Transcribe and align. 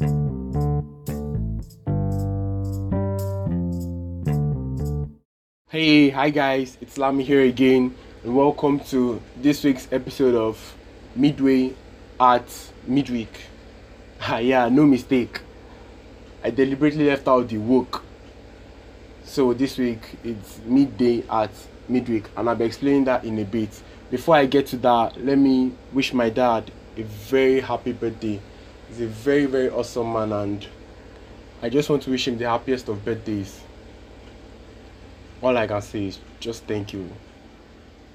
Hey, 0.00 0.06
hi 6.08 6.30
guys, 6.30 6.78
it's 6.80 6.96
Lami 6.96 7.22
here 7.22 7.42
again, 7.42 7.94
and 8.24 8.34
welcome 8.34 8.80
to 8.80 9.20
this 9.36 9.62
week's 9.62 9.86
episode 9.92 10.34
of 10.34 10.74
Midway 11.14 11.74
at 12.18 12.70
Midweek. 12.86 13.38
Ah, 14.22 14.38
yeah, 14.38 14.70
no 14.70 14.86
mistake. 14.86 15.42
I 16.42 16.48
deliberately 16.48 17.06
left 17.06 17.28
out 17.28 17.48
the 17.48 17.58
work. 17.58 18.02
So 19.24 19.52
this 19.52 19.76
week 19.76 20.16
it's 20.24 20.60
midday 20.64 21.24
at 21.28 21.50
midweek, 21.90 22.24
and 22.38 22.48
I'll 22.48 22.56
be 22.56 22.64
explaining 22.64 23.04
that 23.04 23.24
in 23.24 23.38
a 23.38 23.44
bit. 23.44 23.82
Before 24.10 24.36
I 24.36 24.46
get 24.46 24.66
to 24.68 24.78
that, 24.78 25.22
let 25.22 25.36
me 25.36 25.72
wish 25.92 26.14
my 26.14 26.30
dad 26.30 26.72
a 26.96 27.02
very 27.02 27.60
happy 27.60 27.92
birthday. 27.92 28.40
He's 28.90 29.00
a 29.00 29.06
very, 29.06 29.46
very 29.46 29.70
awesome 29.70 30.12
man, 30.12 30.32
and 30.32 30.66
I 31.62 31.70
just 31.70 31.88
want 31.88 32.02
to 32.02 32.10
wish 32.10 32.28
him 32.28 32.36
the 32.36 32.48
happiest 32.48 32.88
of 32.88 33.02
birthdays 33.04 33.60
all 35.42 35.56
I 35.56 35.66
can 35.66 35.80
say 35.80 36.06
is 36.06 36.18
just 36.38 36.64
thank 36.64 36.92
you. 36.92 37.10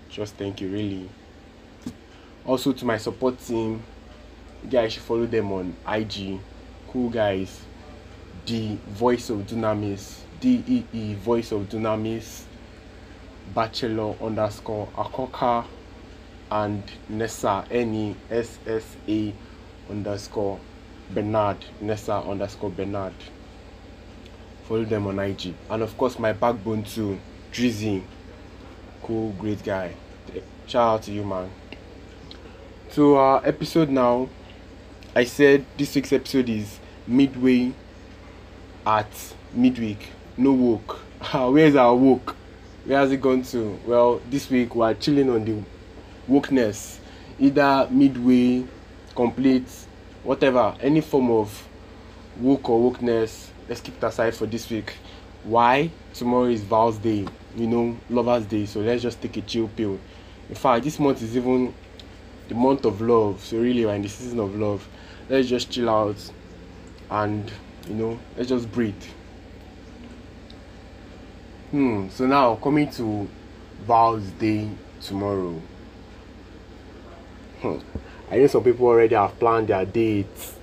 Just 0.10 0.36
thank 0.36 0.62
you, 0.62 0.70
really. 0.70 1.10
Also 2.46 2.72
to 2.72 2.86
my 2.86 2.98
support 2.98 3.40
team, 3.40 3.82
you 4.64 4.70
guys 4.70 4.94
should 4.94 5.04
follow 5.04 5.26
them 5.26 5.52
on 5.52 5.76
IG. 5.88 6.40
Cool 6.90 7.10
guys. 7.10 7.62
The 8.46 8.78
voice 8.90 9.30
of 9.30 9.40
Dunamis. 9.40 10.20
D 10.40 10.64
E 10.68 10.84
E 10.94 11.14
voice 11.16 11.52
of 11.52 11.68
Dunamis. 11.70 12.44
Bachelor 13.54 14.16
underscore 14.22 14.88
Akoka 14.96 15.66
and 16.52 16.84
Nessa 17.10 17.66
N 17.72 17.94
E 17.94 18.16
S 18.30 18.60
S 18.68 18.98
A 19.08 19.34
underscore 19.90 20.60
Bernard. 21.12 21.58
Nessa 21.82 22.16
underscore 22.16 22.72
Bernard 22.72 23.14
follow 24.68 24.84
them 24.84 25.08
on 25.08 25.20
IG. 25.20 25.54
And 25.70 25.84
of 25.84 25.98
course, 25.98 26.20
my 26.20 26.34
backbone 26.34 26.84
too, 26.84 27.20
Drizzy. 27.52 28.04
Cool, 29.04 29.32
great 29.34 29.64
guy. 29.64 29.94
Shout 30.66 30.94
out 30.96 31.04
to 31.04 31.12
you, 31.12 31.24
man. 31.24 31.50
So, 32.90 33.18
uh, 33.18 33.40
episode 33.40 33.90
now, 33.90 34.30
I 35.16 35.26
said 35.26 35.66
this 35.78 35.94
week's 35.96 36.12
episode 36.12 36.50
is 36.50 36.80
midway 37.06 37.74
at 38.86 39.34
midweek. 39.54 40.08
No 40.38 40.54
woke. 40.54 41.00
Where's 41.34 41.76
our 41.76 41.96
woke? 41.96 42.36
Where 42.86 43.00
has 43.00 43.12
it 43.12 43.22
gone 43.22 43.44
to? 43.44 43.80
Well, 43.86 44.22
this 44.30 44.50
week 44.50 44.76
we're 44.76 44.94
chilling 44.96 45.30
on 45.30 45.46
the 45.46 45.62
wokeness. 46.30 46.98
Either 47.40 47.88
midway, 47.92 48.66
complete, 49.16 49.70
whatever, 50.24 50.76
any 50.82 51.02
form 51.02 51.32
of 51.32 51.68
woke 52.38 52.70
or 52.70 52.92
wokeness 52.92 53.50
let's 53.68 53.82
keep 53.82 53.98
it 53.98 54.04
aside 54.04 54.36
for 54.36 54.46
this 54.46 54.70
week. 54.70 54.94
Why? 55.44 55.92
Tomorrow 56.14 56.46
is 56.46 56.62
Val's 56.62 56.98
Day, 56.98 57.28
you 57.56 57.68
know, 57.68 57.98
Lover's 58.10 58.46
Day. 58.46 58.66
So 58.66 58.80
let's 58.80 59.02
just 59.02 59.22
take 59.22 59.38
a 59.38 59.42
chill 59.42 59.68
pill. 59.70 60.00
In 60.50 60.56
fact, 60.56 60.84
this 60.84 61.00
month 61.00 61.22
is 61.22 61.36
even 61.36 61.74
the 62.48 62.56
month 62.56 62.86
of 62.86 63.02
love. 63.02 63.44
So 63.44 63.58
really, 63.58 63.86
we're 63.86 63.96
in 63.96 64.02
the 64.02 64.10
season 64.10 64.40
of 64.40 64.56
love. 64.56 64.88
Let's 65.30 65.48
just 65.48 65.72
chill 65.72 65.90
out 65.90 66.18
and 67.10 67.52
you 67.88 67.96
know, 67.96 68.20
let's 68.38 68.50
just 68.50 68.72
breathe. 68.72 69.04
Hmm. 71.72 72.10
So 72.10 72.26
now 72.26 72.56
coming 72.56 72.90
to 72.92 73.28
Val's 73.82 74.30
Day 74.32 74.70
tomorrow. 75.02 75.62
Hmm. 77.62 77.78
I 78.32 78.38
know 78.38 78.48
some 78.48 78.64
people 78.64 78.88
already 78.88 79.16
have 79.16 79.40
planned 79.40 79.68
their 79.68 79.86
dates, 79.86 80.56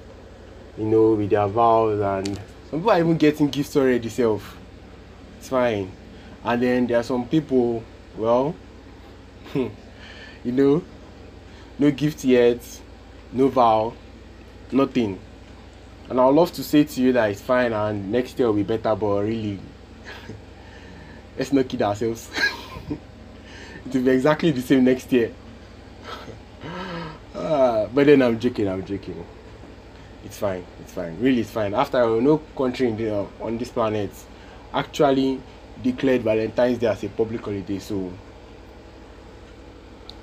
you 0.77 0.85
know, 0.85 1.13
with 1.15 1.31
their 1.31 1.47
vows 1.47 2.01
and 2.01 2.37
some 2.71 2.81
people 2.81 2.91
are 2.91 2.99
even 2.99 3.17
getting 3.17 3.49
gifts 3.49 3.77
already 3.77 4.09
self. 4.09 4.57
It's 5.39 5.49
fine. 5.49 5.93
And 6.45 6.63
then 6.63 6.87
there 6.87 6.99
are 6.99 7.03
some 7.05 7.27
people 7.29 7.85
well 8.17 8.55
you 9.55 9.73
know 10.45 10.83
no 11.79 11.91
gift 11.91 12.25
yet 12.25 12.61
no 13.33 13.49
vow 13.49 13.93
nothing. 14.71 15.19
And 16.09 16.21
i 16.21 16.27
would 16.27 16.35
love 16.35 16.53
to 16.53 16.63
say 16.65 16.85
to 16.85 17.01
you 17.01 17.13
that 17.13 17.31
it's 17.31 17.41
fine 17.41 17.73
and 17.73 18.11
next 18.11 18.39
year 18.39 18.49
will 18.49 18.55
be 18.55 18.63
better 18.63 18.95
but 18.95 19.23
really 19.23 19.59
let's 21.39 21.53
not 21.53 21.69
kid 21.69 21.83
ourselves. 21.83 22.31
It 23.85 23.95
will 23.95 24.05
be 24.05 24.11
exactly 24.11 24.53
the 24.53 24.63
same 24.63 24.85
next 24.85 25.11
year 25.13 25.33
uh, 27.53 27.87
but 27.93 28.07
then 28.07 28.23
i'm 28.23 28.39
joking 28.39 28.69
i'm 28.69 28.85
joking. 28.85 29.25
It's 30.25 30.39
fine 30.39 30.65
it's 30.81 30.93
fine. 30.93 31.19
Really 31.21 31.41
it's 31.41 31.51
fine. 31.51 31.75
After 31.75 32.01
all 32.03 32.21
no 32.21 32.39
country 32.57 32.91
the, 32.93 33.15
uh, 33.15 33.27
on 33.41 33.59
this 33.59 33.71
planet 33.71 34.11
actually 34.73 35.41
declared 35.83 36.23
valentine's 36.23 36.79
day 36.79 36.87
as 36.87 37.03
a 37.05 37.09
public 37.09 37.41
holiday 37.45 37.79
so 37.79 38.13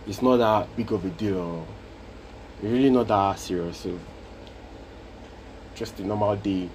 it's 0.08 0.22
not 0.22 0.38
that 0.38 0.76
big 0.76 0.92
of 0.92 1.04
a 1.06 1.10
deal 1.10 1.38
or 1.38 1.68
really 2.64 2.90
not 2.90 3.08
that 3.08 3.38
serious 3.38 3.78
so 3.78 4.00
just 5.76 6.00
a 6.00 6.04
normal 6.06 6.36
day 6.38 6.70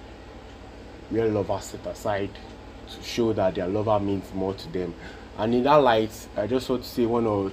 where 1.10 1.28
lovers 1.28 1.64
set 1.64 1.86
aside 1.86 2.30
to 2.88 3.02
show 3.02 3.32
that 3.32 3.54
their 3.54 3.66
lover 3.66 3.98
means 3.98 4.32
more 4.34 4.54
to 4.54 4.68
them. 4.72 4.94
And 5.38 5.54
in 5.54 5.64
that 5.64 5.76
light 5.76 6.28
i 6.36 6.46
just 6.46 6.68
want 6.68 6.82
to 6.82 6.88
say 6.88 7.06
one 7.06 7.26
or 7.26 7.50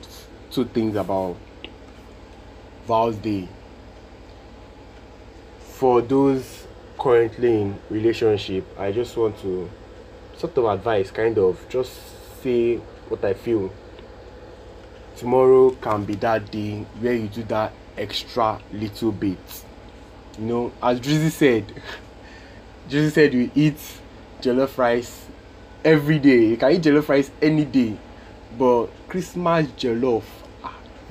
two 0.52 0.66
things 0.66 0.96
about 0.98 1.38
vows 2.86 3.16
day 3.18 3.48
for 5.60 6.02
those 6.02 6.68
currently 7.00 7.62
in 7.62 7.80
relationship 7.90 8.64
i 8.80 8.92
just 8.92 9.18
want 9.18 9.38
to 9.40 9.70
sort 10.38 10.58
of 10.58 10.66
advise 10.66 11.12
kind 11.12 11.38
of 11.38 11.68
just 11.70 12.42
say 12.42 12.78
what 13.10 13.24
i 13.26 13.34
feel. 13.34 13.72
Tomorrow 15.18 15.72
can 15.72 16.06
be 16.06 16.16
that 16.16 16.50
day 16.50 16.86
where 17.00 17.14
you 17.14 17.28
do 17.28 17.44
that 17.44 17.74
extra 17.98 18.60
little 18.72 19.12
bit. 19.12 19.66
You 20.40 20.46
know 20.46 20.72
as 20.82 21.00
Drizzy 21.00 21.30
said 21.30 21.74
Drizzy 22.90 23.12
said 23.12 23.34
you 23.34 23.52
eat 23.54 23.78
jollof 24.42 24.78
rice 24.78 25.28
every 25.84 26.18
day. 26.18 26.46
You 26.46 26.58
can 26.58 26.72
eat 26.72 26.82
jollof 26.82 27.10
rice 27.10 27.30
any 27.42 27.66
day 27.66 27.98
but 28.58 28.88
christmas 29.08 29.68
jollof 29.78 30.24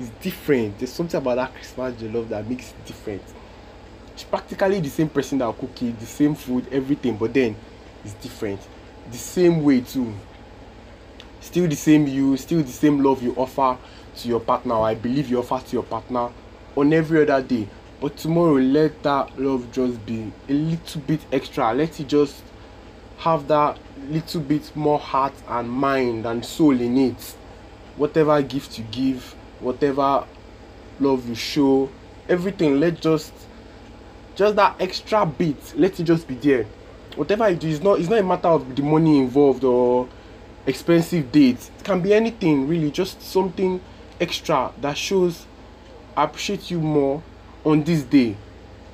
is 0.01 0.09
different. 0.21 0.77
There's 0.77 0.91
something 0.91 1.17
about 1.17 1.35
that 1.35 1.53
christmas 1.53 1.95
jollof 2.01 2.29
that 2.29 2.47
makes 2.49 2.71
it 2.71 2.85
different. 2.85 3.21
It's 4.13 4.23
practically 4.23 4.79
the 4.79 4.89
same 4.89 5.09
person 5.09 5.37
that 5.37 5.57
cook 5.57 5.81
it 5.81 5.99
the 5.99 6.05
same 6.05 6.35
food 6.35 6.67
everything 6.71 7.17
but 7.17 7.33
then 7.33 7.55
it's 8.03 8.13
different. 8.15 8.59
The 9.09 9.17
same 9.17 9.63
way 9.63 9.81
too. 9.81 10.13
Still 11.39 11.67
the 11.67 11.75
same 11.75 12.07
you 12.07 12.37
still 12.37 12.61
the 12.61 12.71
same 12.71 13.01
love 13.01 13.23
you 13.23 13.33
offer 13.35 13.77
to 14.13 14.27
your 14.27 14.41
partner 14.41 14.75
i 14.75 14.93
believe 14.93 15.29
you 15.29 15.39
offer 15.39 15.65
to 15.65 15.73
your 15.73 15.83
partner 15.83 16.29
on 16.75 16.93
every 16.93 17.21
other 17.21 17.41
day. 17.41 17.67
But 17.99 18.17
tomorrow 18.17 18.55
let 18.55 19.03
that 19.03 19.39
love 19.39 19.71
just 19.71 20.03
be 20.05 20.31
a 20.49 20.53
little 20.53 21.01
bit 21.01 21.21
extra. 21.31 21.73
Let 21.73 21.99
it 21.99 22.07
just 22.07 22.41
have 23.19 23.47
that 23.47 23.77
little 24.09 24.41
bit 24.41 24.75
more 24.75 24.97
heart 24.97 25.33
and 25.47 25.69
mind 25.69 26.25
and 26.25 26.43
soul 26.43 26.79
in 26.79 26.97
it. 26.97 27.35
Whatever 27.97 28.41
gift 28.41 28.79
you 28.79 28.85
give 28.91 29.35
whatever 29.61 30.25
love 30.99 31.27
you 31.27 31.35
show 31.35 31.89
everything 32.29 32.79
let 32.79 32.99
just 33.01 33.33
just 34.35 34.55
that 34.55 34.75
extra 34.79 35.25
bit 35.25 35.73
let 35.75 35.99
it 35.99 36.03
just 36.03 36.27
be 36.27 36.35
there. 36.35 36.65
Whatever 37.15 37.47
it 37.47 37.63
is, 37.63 37.81
not 37.81 37.99
it's 37.99 38.09
not 38.09 38.19
a 38.19 38.23
matter 38.23 38.47
of 38.47 38.75
the 38.75 38.81
money 38.81 39.19
involved 39.19 39.63
or 39.63 40.07
expensive 40.65 41.31
dates. 41.31 41.69
It 41.79 41.83
can 41.83 42.01
be 42.01 42.13
anything 42.13 42.67
really 42.67 42.91
just 42.91 43.21
something 43.21 43.81
extra 44.19 44.71
that 44.79 44.97
shows 44.97 45.45
I 46.15 46.23
appreciate 46.25 46.71
you 46.71 46.79
more 46.79 47.21
on 47.65 47.83
this 47.83 48.03
day. 48.03 48.35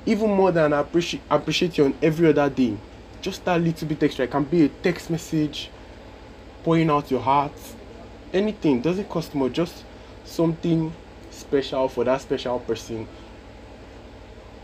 Even 0.06 0.30
more 0.30 0.50
than 0.52 0.72
I 0.72 0.80
appreciate 0.80 1.22
appreciate 1.30 1.78
you 1.78 1.84
on 1.84 1.94
every 2.02 2.28
other 2.28 2.48
day. 2.50 2.76
Just 3.20 3.44
that 3.44 3.60
little 3.60 3.88
bit 3.88 4.02
extra. 4.02 4.24
It 4.24 4.30
can 4.30 4.44
be 4.44 4.64
a 4.64 4.68
text 4.68 5.10
message 5.10 5.70
pouring 6.64 6.90
out 6.90 7.10
your 7.10 7.20
heart. 7.20 7.52
Anything. 8.32 8.80
Doesn't 8.80 9.08
cost 9.08 9.34
more. 9.34 9.48
Just 9.48 9.84
something 10.28 10.92
special 11.30 11.88
for 11.88 12.04
that 12.04 12.20
special 12.20 12.58
person 12.60 13.06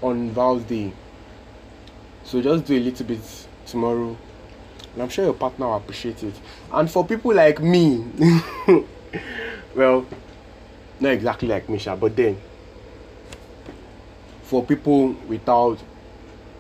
on 0.03 0.31
Val's 0.31 0.63
Day. 0.65 0.93
So 2.25 2.41
just 2.41 2.65
do 2.67 2.77
a 2.77 2.81
little 2.81 3.07
bit 3.07 3.21
tomorrow. 3.67 4.17
And 4.93 5.03
I'm 5.03 5.09
sure 5.09 5.25
your 5.25 5.35
partner 5.35 5.67
will 5.67 5.77
appreciate 5.77 6.23
it. 6.23 6.35
And 6.73 6.91
for 6.91 7.05
people 7.05 7.35
like 7.35 7.61
me, 7.61 8.05
well, 9.75 10.07
not 11.01 11.13
exactly 11.13 11.49
like 11.49 11.69
Misha, 11.69 11.97
but 11.97 12.15
then 12.15 12.41
for 14.43 14.65
people 14.65 15.13
without 15.27 15.79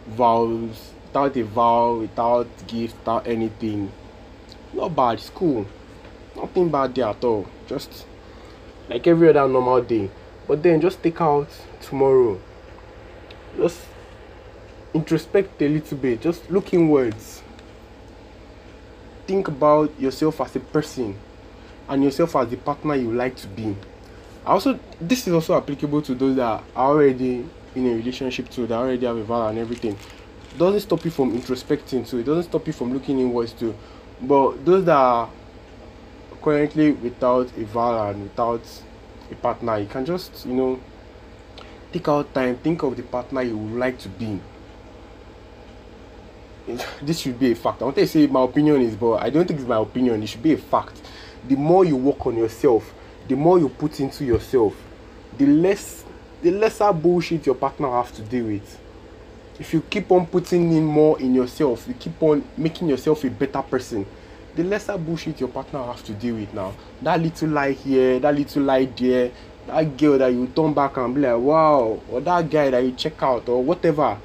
vows, 0.08 0.92
without 1.06 1.36
a 1.36 1.44
vow, 1.44 1.94
without 1.98 2.66
gift, 2.66 2.96
without 2.98 3.26
anything, 3.26 3.92
not 4.72 4.94
bad, 4.94 5.18
it's 5.18 5.30
cool. 5.30 5.66
Nothing 6.36 6.68
bad 6.70 6.94
there 6.94 7.06
at 7.06 7.22
all. 7.22 7.46
Just 7.68 8.06
like 8.88 9.06
every 9.06 9.28
other 9.28 9.48
normal 9.48 9.82
day. 9.82 10.10
But 10.46 10.62
then 10.62 10.80
just 10.80 11.02
take 11.02 11.20
out 11.20 11.48
tomorrow 11.80 12.40
just 13.56 13.80
introspect 14.92 15.60
a 15.60 15.68
little 15.68 15.98
bit. 15.98 16.20
Just 16.20 16.50
look 16.50 16.72
inwards. 16.74 17.42
Think 19.26 19.48
about 19.48 19.98
yourself 19.98 20.40
as 20.40 20.54
a 20.56 20.60
person 20.60 21.16
and 21.88 22.04
yourself 22.04 22.36
as 22.36 22.48
the 22.48 22.56
partner 22.56 22.94
you 22.94 23.12
like 23.12 23.36
to 23.36 23.48
be. 23.48 23.76
Also, 24.44 24.78
this 25.00 25.26
is 25.26 25.32
also 25.32 25.56
applicable 25.56 26.02
to 26.02 26.14
those 26.14 26.36
that 26.36 26.42
are 26.42 26.62
already 26.76 27.48
in 27.74 27.86
a 27.86 27.94
relationship 27.94 28.50
too, 28.50 28.66
that 28.66 28.74
already 28.74 29.06
have 29.06 29.16
a 29.16 29.24
vow 29.24 29.48
and 29.48 29.58
everything. 29.58 29.96
Doesn't 30.58 30.80
stop 30.80 31.04
you 31.04 31.10
from 31.10 31.36
introspecting 31.36 32.08
too. 32.08 32.18
It 32.18 32.24
doesn't 32.24 32.44
stop 32.44 32.66
you 32.66 32.72
from 32.72 32.92
looking 32.92 33.18
inwards 33.18 33.52
too. 33.52 33.74
But 34.20 34.64
those 34.64 34.84
that 34.84 34.96
are 34.96 35.30
currently 36.44 36.92
without 36.92 37.50
a 37.56 37.64
vow 37.64 38.10
and 38.10 38.24
without 38.24 38.60
a 39.30 39.34
partner, 39.36 39.78
you 39.78 39.86
can 39.86 40.04
just 40.04 40.44
you 40.44 40.52
know 40.52 40.78
take 41.90 42.06
out 42.06 42.34
time, 42.34 42.56
think 42.58 42.82
of 42.82 42.94
the 42.96 43.02
partner 43.02 43.40
you 43.40 43.56
would 43.56 43.78
like 43.78 43.98
to 43.98 44.08
be. 44.10 44.38
This 47.02 47.20
should 47.20 47.38
be 47.38 47.52
a 47.52 47.54
fact. 47.54 47.80
I 47.80 47.84
want 47.86 47.96
to 47.96 48.06
say 48.06 48.26
my 48.26 48.42
opinion 48.42 48.82
is, 48.82 48.94
but 48.94 49.22
I 49.22 49.30
don't 49.30 49.46
think 49.46 49.60
it's 49.60 49.68
my 49.68 49.78
opinion. 49.78 50.22
It 50.22 50.26
should 50.26 50.42
be 50.42 50.52
a 50.52 50.58
fact. 50.58 51.00
The 51.48 51.56
more 51.56 51.84
you 51.84 51.96
work 51.96 52.26
on 52.26 52.36
yourself, 52.36 52.92
the 53.26 53.36
more 53.36 53.58
you 53.58 53.68
put 53.70 54.00
into 54.00 54.24
yourself, 54.24 54.74
the 55.38 55.46
less 55.46 56.04
the 56.42 56.50
lesser 56.50 56.92
bullshit 56.92 57.46
your 57.46 57.54
partner 57.54 57.90
have 57.90 58.12
to 58.16 58.22
deal 58.22 58.44
with. 58.44 58.78
If 59.58 59.72
you 59.72 59.80
keep 59.80 60.10
on 60.12 60.26
putting 60.26 60.72
in 60.72 60.84
more 60.84 61.18
in 61.18 61.34
yourself, 61.34 61.88
you 61.88 61.94
keep 61.94 62.22
on 62.22 62.44
making 62.56 62.88
yourself 62.88 63.24
a 63.24 63.30
better 63.30 63.62
person, 63.62 64.04
the 64.56 64.62
lesser 64.62 64.96
bullshit 64.96 65.40
your 65.40 65.48
partner 65.48 65.82
has 65.82 66.02
to 66.02 66.12
deal 66.12 66.36
with 66.36 66.52
now. 66.54 66.72
That 67.02 67.20
little 67.20 67.48
lie 67.48 67.72
here, 67.72 68.20
that 68.20 68.34
little 68.34 68.62
lie 68.62 68.84
there, 68.84 69.30
that 69.66 69.96
girl 69.96 70.18
that 70.18 70.32
you 70.32 70.46
turn 70.48 70.74
back 70.74 70.96
and 70.96 71.14
be 71.14 71.22
like, 71.22 71.40
wow, 71.40 72.00
or 72.10 72.20
that 72.20 72.48
guy 72.50 72.70
that 72.70 72.84
you 72.84 72.92
check 72.92 73.22
out, 73.22 73.48
or 73.48 73.62
whatever. 73.62 74.18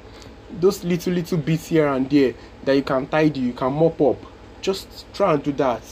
Those 0.50 0.84
little 0.84 1.12
little 1.12 1.38
bits 1.38 1.68
here 1.68 1.88
and 1.88 2.08
there 2.08 2.34
that 2.64 2.74
you 2.74 2.82
can 2.82 3.06
tidy, 3.06 3.40
you 3.40 3.52
can 3.52 3.72
mop 3.72 4.00
up. 4.00 4.18
Just 4.60 5.12
try 5.12 5.34
and 5.34 5.42
do 5.42 5.52
that. 5.52 5.82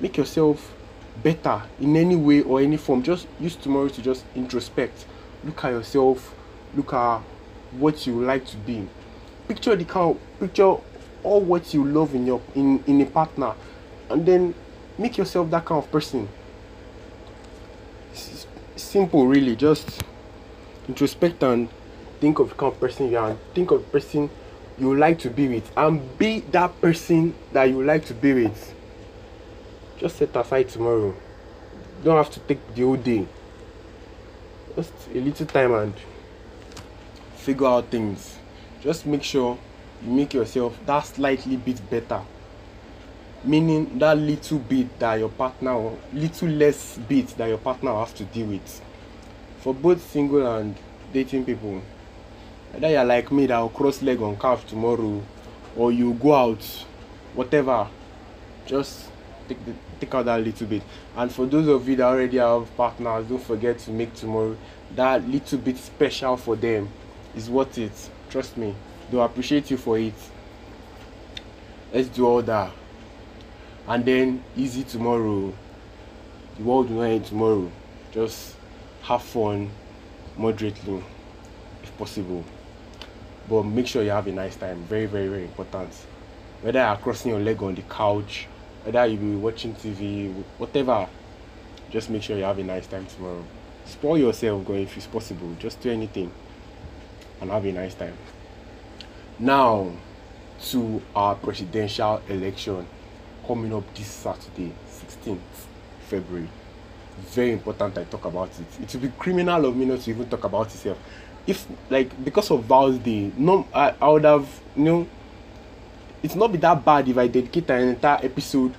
Make 0.00 0.16
yourself 0.16 0.74
better 1.22 1.62
in 1.80 1.96
any 1.96 2.16
way 2.16 2.42
or 2.42 2.60
any 2.60 2.76
form. 2.76 3.02
Just 3.02 3.26
use 3.40 3.56
tomorrow 3.56 3.88
to 3.88 4.02
just 4.02 4.24
introspect. 4.34 5.04
Look 5.44 5.64
at 5.64 5.70
yourself. 5.70 6.34
Look 6.74 6.92
at 6.92 7.20
what 7.72 8.06
you 8.06 8.22
like 8.22 8.46
to 8.46 8.56
be. 8.58 8.88
Picture 9.46 9.76
the 9.76 9.98
of, 9.98 10.18
picture 10.40 10.76
all 11.22 11.40
what 11.40 11.72
you 11.74 11.84
love 11.84 12.14
in 12.14 12.26
your 12.26 12.40
in, 12.54 12.82
in 12.86 13.00
a 13.00 13.06
partner 13.06 13.54
and 14.10 14.24
then 14.26 14.54
make 14.96 15.16
yourself 15.18 15.50
that 15.50 15.64
kind 15.64 15.82
of 15.82 15.90
person. 15.90 16.28
It's 18.12 18.46
simple 18.76 19.26
really, 19.26 19.56
just 19.56 20.02
introspect 20.88 21.42
and 21.42 21.68
think 22.20 22.38
of 22.38 22.50
the 22.50 22.54
kind 22.54 22.72
of 22.72 22.80
person 22.80 23.10
you 23.10 23.18
are. 23.18 23.36
Think 23.54 23.70
of 23.70 23.84
the 23.84 23.88
person 23.88 24.30
you 24.78 24.96
like 24.96 25.18
to 25.20 25.30
be 25.30 25.48
with. 25.48 25.70
And 25.76 26.18
be 26.18 26.40
that 26.52 26.80
person 26.80 27.34
that 27.52 27.64
you 27.64 27.82
like 27.82 28.06
to 28.06 28.14
be 28.14 28.32
with. 28.32 28.74
Just 29.98 30.16
set 30.16 30.34
aside 30.36 30.68
tomorrow. 30.68 31.08
You 31.08 32.04
don't 32.04 32.16
have 32.16 32.30
to 32.32 32.40
take 32.40 32.74
the 32.74 32.82
whole 32.82 32.96
day. 32.96 33.26
Just 34.76 34.92
a 35.12 35.18
little 35.18 35.46
time 35.46 35.74
and 35.74 35.94
figure 37.36 37.66
out 37.66 37.86
things. 37.86 38.36
Just 38.80 39.06
make 39.06 39.24
sure 39.24 39.58
you 40.04 40.10
make 40.10 40.32
yourself 40.34 40.78
that 40.86 41.04
slightly 41.06 41.56
bit 41.56 41.90
better 41.90 42.22
meaning 43.44 43.98
that 43.98 44.18
little 44.18 44.58
bit 44.58 44.98
that 44.98 45.14
your 45.14 45.28
partner 45.28 45.72
or 45.72 45.98
little 46.12 46.48
less 46.48 46.98
bit 46.98 47.28
that 47.38 47.48
your 47.48 47.58
partner 47.58 47.94
has 47.94 48.12
to 48.12 48.24
deal 48.24 48.46
with. 48.46 48.82
For 49.60 49.72
both 49.72 50.02
single 50.10 50.46
and 50.46 50.76
dating 51.12 51.44
people 51.44 51.80
whether 52.72 52.90
you're 52.90 53.04
like 53.04 53.30
me 53.32 53.46
that 53.46 53.58
will 53.58 53.68
cross 53.70 54.02
leg 54.02 54.20
on 54.20 54.36
calf 54.36 54.66
tomorrow 54.66 55.22
or 55.76 55.92
you 55.92 56.12
go 56.14 56.34
out 56.34 56.62
whatever 57.34 57.88
just 58.66 59.08
take 59.48 59.64
the 59.64 59.72
take 60.00 60.14
out 60.14 60.26
that 60.26 60.40
little 60.40 60.66
bit. 60.66 60.82
And 61.16 61.32
for 61.32 61.46
those 61.46 61.66
of 61.68 61.88
you 61.88 61.96
that 61.96 62.04
already 62.04 62.38
have 62.38 62.76
partners 62.76 63.26
don't 63.26 63.42
forget 63.42 63.78
to 63.80 63.90
make 63.90 64.14
tomorrow 64.14 64.56
that 64.96 65.26
little 65.28 65.58
bit 65.58 65.76
special 65.76 66.36
for 66.36 66.56
them 66.56 66.88
is 67.36 67.48
worth 67.48 67.78
it. 67.78 68.10
Trust 68.30 68.56
me 68.56 68.74
they'll 69.10 69.22
appreciate 69.22 69.70
you 69.70 69.76
for 69.76 69.96
it. 69.96 70.14
Let's 71.92 72.08
do 72.08 72.26
all 72.26 72.42
that 72.42 72.72
and 73.88 74.04
then 74.04 74.44
easy 74.56 74.84
tomorrow. 74.84 75.52
The 76.58 76.62
world 76.62 76.90
will 76.90 76.98
not 76.98 77.04
end 77.04 77.24
tomorrow. 77.24 77.70
Just 78.12 78.54
have 79.02 79.22
fun 79.22 79.70
moderately 80.36 81.02
if 81.82 81.96
possible. 81.96 82.44
But 83.48 83.62
make 83.62 83.86
sure 83.86 84.02
you 84.02 84.10
have 84.10 84.26
a 84.26 84.32
nice 84.32 84.56
time. 84.56 84.84
Very 84.84 85.06
very 85.06 85.28
very 85.28 85.44
important. 85.44 85.92
Whether 86.60 86.80
you're 86.80 86.96
crossing 86.96 87.30
your 87.30 87.40
leg 87.40 87.62
on 87.62 87.74
the 87.74 87.82
couch 87.82 88.46
whether 88.84 89.06
you 89.06 89.18
be 89.18 89.34
watching 89.36 89.74
tv 89.74 90.32
whatever 90.56 91.08
just 91.90 92.10
make 92.10 92.22
sure 92.22 92.36
you 92.36 92.44
have 92.44 92.58
a 92.58 92.62
nice 92.64 92.86
time 92.86 93.06
tomorrow. 93.06 93.44
Spoil 93.86 94.18
yourself 94.18 94.64
going 94.66 94.82
if 94.82 94.96
it's 94.96 95.06
possible. 95.06 95.54
Just 95.58 95.80
do 95.80 95.90
anything 95.90 96.30
and 97.40 97.50
have 97.50 97.64
a 97.64 97.72
nice 97.72 97.94
time. 97.94 98.16
Now 99.38 99.92
to 100.70 101.02
our 101.14 101.34
presidential 101.36 102.20
election 102.28 102.86
coming 103.48 103.74
up 103.74 103.94
this 103.94 104.06
saturday 104.06 104.72
16th 104.88 105.38
february 106.08 106.48
very 107.30 107.52
important 107.52 107.98
i 107.98 108.04
talk 108.04 108.24
about 108.26 108.50
it 108.60 108.82
it 108.82 108.94
will 108.94 109.08
be 109.08 109.14
criminal 109.18 109.64
of 109.66 109.76
me 109.76 109.84
not 109.84 110.00
to 110.00 110.10
even 110.10 110.28
talk 110.28 110.44
about 110.44 110.66
itself 110.66 110.98
if 111.48 111.66
like 111.88 112.24
because 112.24 112.50
of 112.50 112.64
Val's 112.64 112.98
Day, 112.98 113.32
no, 113.36 113.66
I, 113.74 113.94
I 114.00 114.08
would 114.08 114.24
have 114.24 114.46
you 114.76 114.84
know. 114.84 115.08
It's 116.22 116.34
not 116.34 116.52
be 116.52 116.58
that 116.58 116.84
bad 116.84 117.08
if 117.08 117.16
I 117.16 117.26
dedicate 117.28 117.70
an 117.70 117.88
entire 117.88 118.18
episode 118.24 118.74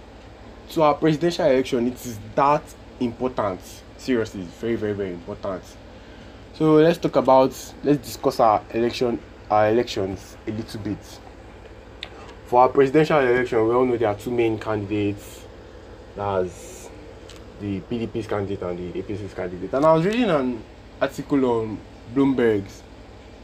to 0.71 0.83
our 0.83 0.94
presidential 0.94 1.45
election. 1.45 1.88
It 1.88 2.06
is 2.06 2.19
that 2.36 2.62
important. 3.00 3.60
Seriously, 3.98 4.42
it's 4.42 4.54
very 4.54 4.75
very 4.75 4.94
very 4.94 5.10
important. 5.10 5.63
So 6.54 6.75
let's 6.75 7.00
talk 7.00 7.16
about 7.16 7.51
let's 7.83 8.06
discuss 8.06 8.39
our 8.39 8.62
election 8.71 9.19
our 9.50 9.69
elections 9.69 10.38
a 10.48 10.51
little 10.51 10.80
bit. 10.81 11.19
For 12.50 12.63
our 12.63 12.69
presidential 12.69 13.19
election, 13.19 13.68
we 13.68 13.75
all 13.75 13.86
know 13.86 13.96
there 13.96 14.10
are 14.10 14.16
two 14.16 14.31
main 14.31 14.57
candidates. 14.57 15.46
That's 16.16 16.90
the 17.62 17.80
PDP's 17.81 18.25
candidate 18.25 18.63
and 18.63 18.92
the 18.92 19.00
APC's 19.04 19.36
candidate. 19.36 19.72
And 19.72 19.86
I 19.86 19.94
was 19.94 20.04
reading 20.04 20.31
an 20.31 20.63
article 21.00 21.46
on 21.46 21.78
Bloomberg's 22.16 22.81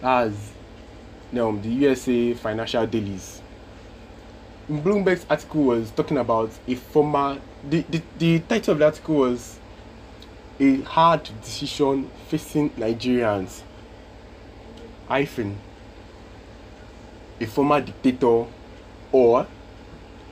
as 0.01 0.33
um, 1.39 1.61
the 1.61 1.69
USA 1.69 2.33
financial 2.33 2.87
dailies. 2.87 3.43
Bloomberg's 4.67 5.27
article 5.29 5.65
was 5.65 5.91
talking 5.91 6.17
about 6.17 6.49
a 6.67 6.73
former 6.73 7.39
the, 7.69 7.81
the, 7.87 8.01
the 8.17 8.39
title 8.39 8.71
of 8.71 8.79
the 8.79 8.85
article 8.85 9.15
was 9.17 9.59
a 10.59 10.81
hard 10.81 11.29
decision 11.43 12.09
facing 12.27 12.71
Nigerians 12.71 13.61
hyphen 15.07 15.59
a 17.39 17.45
former 17.45 17.81
dictator 17.81 18.45
or 19.15 19.47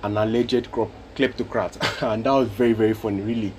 an 0.04 0.18
alleged 0.18 0.70
kleptocrat 1.16 2.04
and 2.14 2.26
that 2.26 2.32
was 2.32 2.50
very 2.50 2.74
very 2.74 2.94
funny 2.94 3.22
really. 3.22 3.54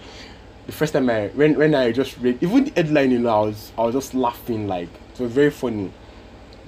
The 0.66 0.72
first 0.72 0.92
time 0.92 1.08
I 1.08 1.28
when 1.28 1.54
when 1.54 1.74
I 1.74 1.92
just 1.92 2.18
read 2.18 2.42
even 2.42 2.64
the 2.64 2.72
headline 2.76 3.10
you 3.10 3.18
know 3.20 3.30
I 3.30 3.40
was 3.46 3.72
I 3.78 3.82
was 3.84 3.94
just 3.94 4.14
laughing 4.14 4.68
like 4.68 4.88
it 5.14 5.20
was 5.20 5.32
very 5.32 5.50
funny. 5.50 5.90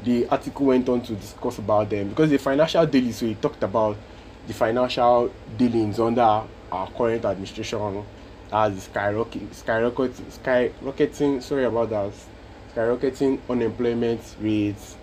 The 0.04 0.26
article 0.28 0.66
went 0.66 0.88
on 0.88 1.02
to 1.02 1.14
discuss 1.14 1.58
about 1.58 1.90
them 1.90 2.08
because 2.08 2.30
the 2.30 2.38
financial 2.38 2.86
daily 2.86 3.12
so 3.12 3.26
he 3.26 3.34
talked 3.34 3.62
about 3.62 3.96
the 4.46 4.54
financial 4.54 5.30
dealings 5.58 5.98
under 6.00 6.22
our 6.72 6.90
current 6.96 7.24
administration. 7.26 8.04
As 8.52 8.88
skyrocketing 8.88 9.48
skyrocketing 9.48 10.38
skyrocketing 10.38 11.42
sorry 11.42 11.64
about 11.64 11.90
that 11.90 12.12
skyrocketing 12.74 13.38
unemployment 13.50 14.22
rates 14.40 14.96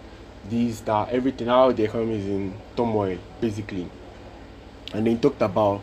these 0.50 0.82
that 0.82 1.10
everything 1.10 1.48
how 1.48 1.72
the 1.72 1.84
economy 1.84 2.16
is 2.18 2.26
in 2.26 2.54
turmoil 2.76 3.18
basically 3.40 3.88
and 4.94 5.08
then 5.08 5.20
talked 5.20 5.42
about 5.42 5.82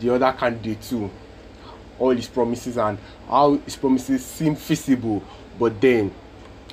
the 0.00 0.14
other 0.14 0.32
candidate 0.32 0.80
too 0.82 1.10
all 1.98 2.10
his 2.10 2.28
promises 2.28 2.76
and 2.78 2.98
how 3.28 3.56
his 3.58 3.76
promises 3.76 4.24
seem 4.24 4.54
feasible, 4.54 5.22
but 5.58 5.80
then 5.80 6.12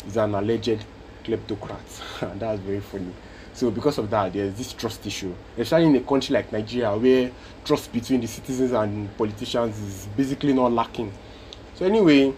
he's 0.03 0.17
an 0.17 0.35
alleged 0.35 0.83
kleptocrat. 1.23 2.21
and 2.31 2.39
that's 2.39 2.61
very 2.61 2.79
funny. 2.79 3.11
So 3.53 3.71
because 3.71 3.97
of 3.97 4.09
that, 4.09 4.33
there's 4.33 4.53
this 4.55 4.73
trust 4.73 5.05
issue, 5.07 5.33
especially 5.57 5.87
in 5.87 5.95
a 5.95 6.01
country 6.01 6.33
like 6.33 6.51
Nigeria, 6.51 6.95
where 6.95 7.31
trust 7.63 7.91
between 7.91 8.21
the 8.21 8.27
citizens 8.27 8.71
and 8.71 9.15
politicians 9.17 9.79
is 9.79 10.07
basically 10.15 10.53
not 10.53 10.71
lacking. 10.71 11.11
So 11.75 11.85
anyway, 11.85 12.33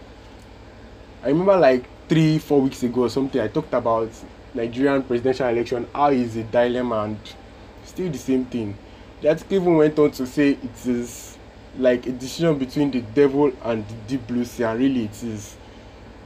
I 1.22 1.28
remember 1.28 1.56
like 1.56 1.84
three, 2.08 2.38
four 2.38 2.60
weeks 2.60 2.82
ago 2.84 3.02
or 3.02 3.10
something, 3.10 3.40
I 3.40 3.48
talked 3.48 3.74
about 3.74 4.10
Nigerian 4.54 5.02
presidential 5.02 5.48
election, 5.48 5.86
how 5.94 6.10
is 6.10 6.36
a 6.36 6.42
dilemma 6.44 7.04
and 7.04 7.18
still 7.84 8.10
the 8.10 8.18
same 8.18 8.44
thing. 8.44 8.76
Article 9.26 9.56
even 9.56 9.76
went 9.76 9.98
on 9.98 10.10
to 10.12 10.26
say 10.26 10.50
it 10.50 10.86
is 10.86 11.36
like 11.76 12.06
a 12.06 12.12
decision 12.12 12.58
between 12.58 12.90
the 12.90 13.00
devil 13.00 13.52
and 13.64 13.86
the 13.88 13.94
deep 14.06 14.26
blue 14.26 14.44
sea 14.44 14.64
and 14.64 14.78
really 14.78 15.04
it 15.04 15.22
is 15.22 15.56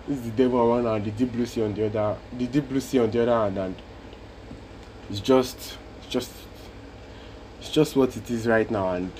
it's 0.08 0.20
the 0.22 0.30
devil 0.30 0.60
on 0.60 0.84
one 0.84 0.84
hand 0.84 1.04
the 1.04 1.10
deep 1.10 1.32
blue 1.32 1.46
sea 1.46 1.62
on 1.62 1.74
the 1.74 1.86
other 1.86 2.16
the 2.38 2.46
deep 2.46 2.68
blue 2.68 2.80
sea 2.80 2.98
on 2.98 3.10
the 3.10 3.22
other 3.22 3.34
hand 3.34 3.58
and 3.58 3.74
it's 5.10 5.20
just 5.20 5.78
it's 5.98 6.08
just 6.08 6.30
it's 7.60 7.70
just 7.70 7.96
what 7.96 8.16
it 8.16 8.30
is 8.30 8.46
right 8.46 8.70
now 8.70 8.92
and 8.92 9.10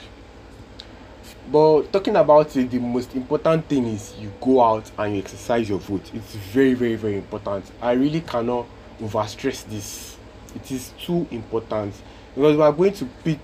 but 1.51 1.93
talking 1.93 2.17
about 2.17 2.55
it 2.57 2.71
the 2.71 2.79
most 2.79 3.15
important 3.15 3.67
thing 3.69 3.87
is 3.87 4.15
you 4.19 4.33
go 4.41 4.63
out 4.63 4.91
and 4.99 5.15
you 5.15 5.21
exercise 5.21 5.69
your 5.69 5.79
vote 5.79 6.11
it's 6.15 6.35
very 6.35 6.75
very 6.75 6.95
very 6.95 7.17
important 7.17 7.65
i 7.81 7.93
really 7.93 8.21
cannot 8.21 8.67
overstress 9.03 9.65
this. 9.69 10.17
It 10.55 10.71
is 10.71 10.93
too 11.05 11.27
important. 11.31 11.95
Because 12.35 12.57
we 12.57 12.63
are 12.63 12.73
going 12.73 12.93
to 12.95 13.05
pick 13.25 13.41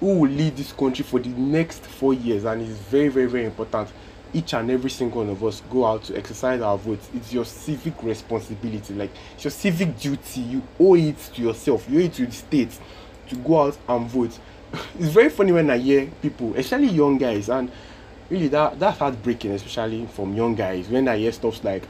who 0.00 0.20
will 0.20 0.30
lead 0.30 0.56
this 0.56 0.72
country 0.72 1.04
for 1.04 1.18
the 1.18 1.30
next 1.30 1.84
four 1.84 2.14
years 2.14 2.44
and 2.44 2.62
it's 2.62 2.70
very 2.70 3.08
very 3.08 3.26
very 3.26 3.44
important. 3.44 3.88
Each 4.32 4.52
and 4.52 4.70
every 4.70 4.90
single 4.90 5.22
one 5.22 5.30
of 5.30 5.42
us 5.42 5.62
go 5.70 5.86
out 5.86 6.04
to 6.04 6.16
exercise 6.16 6.60
our 6.60 6.76
votes. 6.76 7.08
It's 7.14 7.32
your 7.32 7.46
civic 7.46 8.02
responsibility. 8.02 8.94
Like 8.94 9.10
it's 9.34 9.44
your 9.44 9.50
civic 9.50 9.98
duty. 9.98 10.42
You 10.42 10.62
owe 10.78 10.94
it 10.94 11.18
to 11.34 11.42
yourself. 11.42 11.88
You 11.88 12.00
owe 12.00 12.02
it 12.04 12.12
to 12.14 12.26
the 12.26 12.32
state 12.32 12.78
to 13.28 13.36
go 13.36 13.62
out 13.62 13.78
and 13.88 14.06
vote. 14.08 14.38
It's 14.98 15.08
very 15.08 15.30
funny 15.30 15.52
when 15.52 15.70
i 15.70 15.78
hear 15.78 16.10
people 16.20 16.54
especially 16.54 16.88
young 16.88 17.16
guys 17.16 17.48
and 17.48 17.70
really 18.28 18.48
that 18.48 18.78
that's 18.78 18.98
heartbreaking 18.98 19.52
especially 19.52 20.06
from 20.06 20.34
young 20.34 20.54
guys 20.54 20.88
when 20.88 21.08
i 21.08 21.16
hear 21.16 21.32
stuff 21.32 21.64
like 21.64 21.84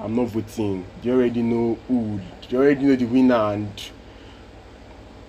i'm 0.00 0.14
not 0.14 0.28
voting. 0.28 0.84
They 1.02 1.10
already 1.10 1.42
know 1.42 1.78
who 1.88 2.20
They 2.48 2.56
already 2.56 2.84
know 2.84 2.96
the 2.96 3.04
winner? 3.06 3.34
And 3.34 3.70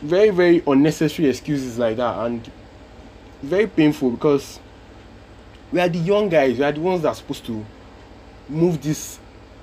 very 0.02 0.30
very 0.30 0.64
unnecessary 0.66 1.30
excuses 1.30 1.78
like 1.78 1.98
that 1.98 2.18
and 2.26 2.50
very 3.42 3.68
painful 3.68 4.12
because 4.12 4.60
we 5.72 5.80
are 5.80 5.90
the 5.90 6.00
young 6.00 6.30
guys. 6.30 6.58
We 6.58 6.64
are 6.64 6.72
the 6.72 6.82
ones 6.82 7.02
that 7.04 7.10
are 7.10 7.16
supposed 7.16 7.46
to 7.46 7.66
move 8.48 8.82
this 8.82 9.20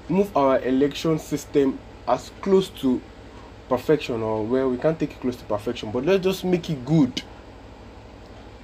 move 0.08 0.34
our 0.36 0.60
election 0.60 1.18
system 1.18 1.78
as 2.06 2.30
close 2.40 2.68
to 2.68 3.00
perfection 3.68 4.22
or 4.22 4.44
well 4.44 4.70
we 4.70 4.76
can't 4.76 4.98
take 4.98 5.10
it 5.10 5.20
close 5.20 5.34
to 5.34 5.44
perfection 5.44 5.90
but 5.90 6.04
let's 6.04 6.22
just 6.22 6.44
make 6.44 6.68
it 6.70 6.84
good. 6.84 7.22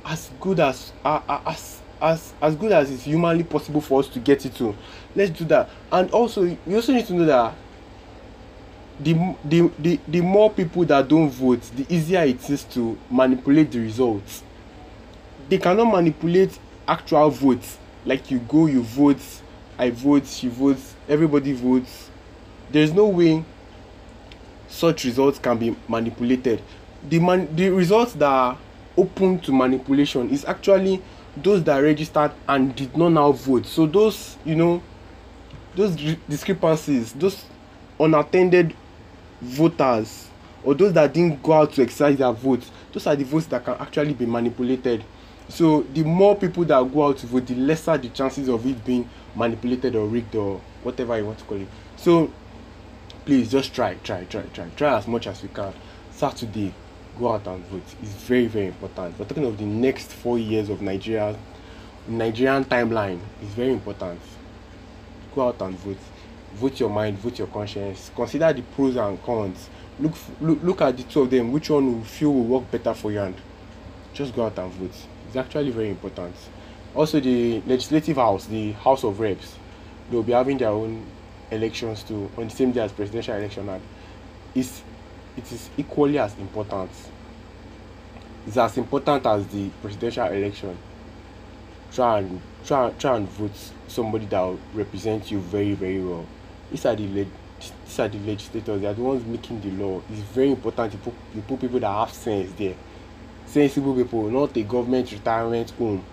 As 0.05 0.31
good 0.41 0.61
as 0.61 0.93
uh, 1.05 1.21
as 1.47 1.82
as 2.03 2.35
as 2.43 2.57
good 2.57 2.73
as 2.73 2.91
it's 2.91 3.05
humanly 3.05 3.45
possible 3.45 3.81
for 3.81 4.01
us 4.01 4.09
to 4.09 4.19
get 4.19 4.45
it 4.45 4.55
to. 4.57 4.77
Let's 5.15 5.31
do 5.31 5.45
that. 5.47 5.71
And 5.91 6.11
also 6.11 6.43
you 6.43 6.59
also 6.75 6.93
need 6.93 7.07
to 7.07 7.15
know 7.15 7.25
that 7.25 7.55
the 9.01 9.15
the 9.45 9.71
the, 9.79 10.01
the 10.09 10.21
more 10.21 10.51
people 10.51 10.85
that 10.85 11.09
don't 11.09 11.31
vote 11.31 11.63
the 11.77 11.87
easier 11.95 12.23
it 12.23 12.51
is 12.51 12.65
to 12.65 12.99
manipulate 13.11 13.71
the 13.71 13.79
results. 13.79 14.43
They 15.49 15.59
cannot 15.59 15.87
manipulate 15.93 16.59
actual 16.89 17.31
votes. 17.31 17.79
Like 18.05 18.31
you 18.31 18.41
go 18.41 18.67
you 18.67 18.83
vote 18.83 19.21
i 19.79 19.91
vote 19.91 20.27
she 20.27 20.49
votes 20.49 20.95
everybody 21.09 21.53
votes. 21.53 22.11
There's 22.71 22.93
no 22.93 23.07
way 23.07 23.45
such 24.69 25.05
results 25.05 25.39
can 25.39 25.57
be 25.59 25.77
manipulated. 25.89 26.63
The 27.09 27.21
man 27.21 27.55
the 27.55 27.71
results 27.71 28.15
that 28.15 28.29
are 28.29 28.59
open 28.97 29.39
to 29.41 29.53
manipulation 29.53 30.31
is 30.31 30.45
actually 30.45 31.01
those 31.37 31.63
that 31.65 31.79
registered 31.79 32.33
and 32.49 32.75
did 32.75 32.97
not 32.97 33.11
now 33.11 33.33
vote. 33.33 33.67
So 33.67 33.87
those 33.87 34.37
you 34.45 34.55
know 34.55 34.83
those 35.75 35.97
discrepancies 36.29 37.13
those 37.13 37.45
unattended 37.99 38.75
voters 39.41 40.29
or 40.65 40.75
those 40.75 40.93
that 40.93 41.13
didn't 41.13 41.43
go 41.43 41.55
out 41.55 41.73
to 41.73 41.83
exercise 41.83 42.19
their 42.19 42.33
votes 42.33 42.71
those 42.93 43.07
are 43.07 43.17
the 43.17 43.25
votes 43.25 43.47
that 43.47 43.65
can 43.65 43.75
actually 43.75 44.15
be 44.15 44.27
manipulated. 44.27 45.03
So 45.49 45.83
the 45.83 46.03
more 46.03 46.37
people 46.37 46.65
that 46.67 46.93
go 46.93 47.09
out 47.09 47.19
to 47.19 47.27
vote 47.27 47.47
the 47.47 47.55
lesser 47.55 47.97
the 47.99 48.09
chances 48.11 48.49
of 48.49 48.67
it 48.67 48.85
being 48.85 49.09
manipulated 49.35 49.97
or 49.97 50.07
rigged 50.07 50.35
or 50.35 50.61
whatever 50.83 51.17
you 51.19 51.27
want 51.27 51.39
to 51.39 51.45
call 51.45 51.61
it. 51.61 51.69
So 51.97 52.31
please 53.25 53.51
just 53.51 53.75
try 53.75 53.95
try 54.05 54.25
try 54.25 54.43
try 54.53 54.69
try 54.77 54.97
as 54.99 55.07
much 55.07 55.27
as 55.27 55.43
you 55.43 55.49
can. 55.49 55.73
Saturday 56.11 56.75
go 57.19 57.33
out 57.33 57.47
and 57.47 57.65
vote 57.67 57.83
it's 58.03 58.13
very 58.13 58.47
very 58.47 58.67
important. 58.67 59.19
We're 59.19 59.27
talking 59.27 59.45
of 59.45 59.59
the 59.59 59.65
next 59.65 60.13
four 60.13 60.39
years 60.39 60.69
of 60.69 60.81
nigeria 60.81 61.37
nigerian 62.09 62.65
timeline 62.65 63.21
it's 63.41 63.53
very 63.55 63.73
important. 63.73 64.21
Go 65.35 65.49
out 65.49 65.61
and 65.63 65.77
vote. 65.79 65.99
Vote 66.55 66.81
your 66.81 66.91
mind 66.91 67.19
vote 67.19 67.39
your 67.39 67.49
conscience. 67.49 68.11
Consider 68.15 68.53
the 68.53 68.63
pros 68.63 68.97
and 68.97 69.23
cons. 69.23 69.69
Look 69.99 70.15
look 70.41 70.63
look 70.63 70.81
at 70.83 70.97
the 70.97 71.03
two 71.05 71.23
of 71.23 71.31
them. 71.31 71.53
Which 71.53 71.71
one 71.71 71.87
you 71.87 72.05
feel 72.05 72.33
will 72.33 72.45
work 72.45 72.71
better 72.71 72.95
for 72.95 73.13
you? 73.13 73.21
And 73.21 73.35
just 74.13 74.35
go 74.35 74.47
out 74.47 74.59
and 74.59 74.73
vote. 74.73 74.93
It's 75.29 75.37
actually 75.37 75.71
very 75.71 75.91
important. 75.91 76.35
Also 76.95 77.21
the 77.21 77.63
legislative 77.67 78.17
house 78.17 78.47
the 78.47 78.73
house 78.73 79.05
of 79.05 79.19
reps 79.19 79.57
they'll 80.11 80.23
be 80.23 80.33
having 80.33 80.59
their 80.59 80.69
own 80.69 81.05
elections 81.51 82.03
too 82.03 82.31
on 82.37 82.49
the 82.49 82.55
same 82.55 82.73
day 82.73 82.81
as 82.81 82.93
presidential 82.93 83.35
election. 83.37 83.69
And 83.69 83.83
it's 84.55 84.83
it 85.37 85.51
is 85.53 85.71
equally 85.77 86.19
as 86.19 86.37
important. 86.39 86.91
It's 88.47 88.57
as 88.57 88.77
important 88.77 89.25
as 89.27 89.47
the 89.49 89.69
presidential 89.81 90.27
election. 90.27 90.77
Try 91.93 92.19
and 92.19 92.41
try 92.65 92.91
try 92.99 93.17
and 93.17 93.29
vote 93.29 93.53
somebody 93.87 94.27
that 94.27 94.41
will 94.41 94.59
represent 94.75 95.31
you 95.31 95.41
very 95.41 95.75
very 95.75 96.03
well. 96.03 96.27
These 96.71 96.87
are 96.87 96.97
the 96.97 97.07
these 97.07 97.99
are 97.99 98.09
the 98.09 98.19
legislators. 98.19 98.81
They 98.81 98.87
are 98.87 98.95
the 98.95 99.03
ones 99.03 99.25
making 99.25 99.61
the 99.61 99.71
law. 99.71 100.03
It's 100.11 100.21
very 100.21 100.51
important 100.51 100.93
you 100.93 100.99
put 100.99 101.15
you 101.35 101.43
put 101.43 101.61
people 101.61 101.81
that 101.81 101.93
have 101.93 102.13
sense 102.13 102.53
there. 102.53 102.75
Sensible 103.47 103.95
people 103.95 104.31
not 104.31 104.57
a 104.57 104.63
government 104.63 105.13
retirement 105.13 105.71
home. 105.73 106.05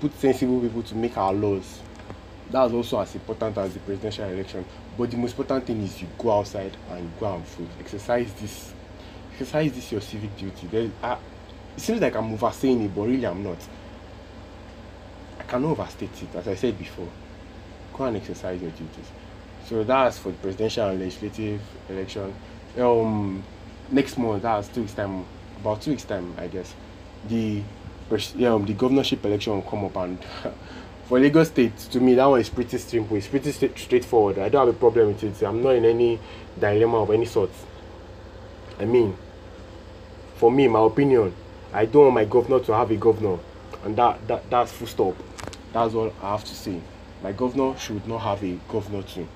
Put 0.00 0.18
sensible 0.18 0.60
people 0.60 0.82
to 0.82 0.94
make 0.94 1.16
our 1.16 1.32
laws 1.32 1.80
that's 2.50 2.72
also 2.72 3.00
as 3.00 3.14
important 3.14 3.56
as 3.58 3.74
the 3.74 3.80
presidential 3.80 4.24
election. 4.26 4.64
But 4.96 5.10
the 5.10 5.16
most 5.16 5.32
important 5.32 5.66
thing 5.66 5.80
is 5.82 6.00
you 6.00 6.08
go 6.18 6.38
outside 6.38 6.76
and 6.90 7.10
go 7.18 7.34
and 7.34 7.44
vote. 7.44 7.68
Exercise 7.78 8.32
this 8.34 8.72
exercise 9.32 9.72
this 9.72 9.92
your 9.92 10.00
civic 10.00 10.36
duty. 10.36 10.66
There 10.66 10.90
uh, 11.02 11.16
it 11.76 11.80
seems 11.80 12.00
like 12.00 12.14
i'm 12.16 12.32
oversaying 12.32 12.82
it 12.82 12.94
but 12.94 13.02
really 13.02 13.24
i'm 13.26 13.42
not. 13.42 13.58
I 15.38 15.42
cannot 15.44 15.70
overstate 15.70 16.22
it 16.22 16.34
as 16.34 16.48
i 16.48 16.54
said 16.54 16.78
before. 16.78 17.08
Go 17.94 18.04
and 18.04 18.16
exercise 18.16 18.60
your 18.60 18.70
duties. 18.72 19.10
So 19.66 19.84
that's 19.84 20.18
for 20.18 20.30
the 20.30 20.38
presidential 20.38 20.88
and 20.88 21.00
legislative 21.00 21.60
election. 21.88 22.34
Um 22.78 23.44
next 23.92 24.16
month 24.18 24.42
that's 24.42 24.68
two 24.68 24.82
weeks 24.82 24.94
time 24.94 25.24
about 25.60 25.82
two 25.82 25.90
weeks 25.90 26.04
time 26.04 26.32
i 26.38 26.46
guess 26.46 26.74
the 27.28 27.62
um, 28.44 28.64
the 28.66 28.74
governorship 28.74 29.24
election 29.24 29.52
will 29.52 29.62
come 29.62 29.84
up 29.84 29.96
and 29.96 30.18
for 31.10 31.18
Lagos 31.18 31.48
State, 31.48 31.76
to 31.76 31.98
me, 31.98 32.14
that 32.14 32.24
one 32.26 32.40
is 32.40 32.48
pretty 32.48 32.78
simple. 32.78 33.16
It's 33.16 33.26
pretty 33.26 33.50
st- 33.50 33.76
straightforward. 33.76 34.38
I 34.38 34.48
don't 34.48 34.64
have 34.64 34.76
a 34.76 34.78
problem 34.78 35.08
with 35.08 35.24
it. 35.24 35.42
I'm 35.42 35.60
not 35.60 35.70
in 35.70 35.84
any 35.84 36.20
dilemma 36.56 37.02
of 37.02 37.10
any 37.10 37.24
sort. 37.24 37.50
I 38.78 38.84
mean, 38.84 39.16
for 40.36 40.52
me, 40.52 40.68
my 40.68 40.80
opinion, 40.80 41.34
I 41.72 41.86
don't 41.86 42.02
want 42.02 42.14
my 42.14 42.24
governor 42.26 42.60
to 42.60 42.74
have 42.74 42.92
a 42.92 42.96
governor, 42.96 43.40
and 43.82 43.96
that, 43.96 44.24
that 44.28 44.48
that's 44.48 44.70
full 44.70 44.86
stop. 44.86 45.16
That's 45.72 45.94
all 45.94 46.12
I 46.22 46.30
have 46.30 46.44
to 46.44 46.54
say. 46.54 46.80
My 47.24 47.32
governor 47.32 47.76
should 47.76 48.06
not 48.06 48.18
have 48.18 48.44
a 48.44 48.60
governor 48.68 49.02
too. 49.02 49.26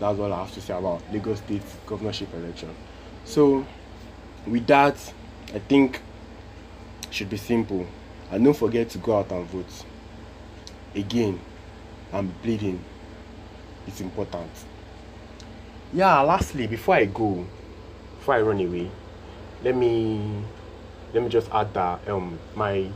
That's 0.00 0.18
all 0.18 0.32
I 0.32 0.40
have 0.40 0.52
to 0.54 0.60
say 0.60 0.76
about 0.76 1.00
Lagos 1.12 1.38
State 1.38 1.62
governorship 1.86 2.34
election. 2.34 2.74
So, 3.24 3.64
with 4.48 4.66
that, 4.66 4.96
I 5.54 5.60
think 5.60 6.02
should 7.10 7.30
be 7.30 7.36
simple. 7.36 7.86
And 8.32 8.42
don't 8.42 8.56
forget 8.56 8.90
to 8.90 8.98
go 8.98 9.16
out 9.16 9.30
and 9.30 9.46
vote 9.46 9.84
again 10.94 11.40
i'm 12.12 12.32
bleeding 12.42 12.82
it's 13.86 14.00
important. 14.02 14.50
Yeah 15.92 16.20
lastly 16.20 16.66
before 16.66 16.96
i 16.96 17.06
go 17.06 17.46
before 18.18 18.34
i 18.34 18.40
run 18.42 18.60
away 18.60 18.90
let 19.64 19.74
me 19.74 20.42
let 21.14 21.22
me 21.22 21.28
just 21.28 21.50
add 21.50 21.72
that 21.74 22.06
um 22.08 22.38
my 22.54 22.88